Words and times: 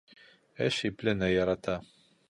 Эш 0.65 0.75
иплене 0.87 1.27
ярата. 1.41 1.75